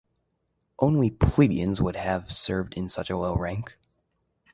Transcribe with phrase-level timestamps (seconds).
[0.79, 3.77] Only Plebeians would have served in such a low rank.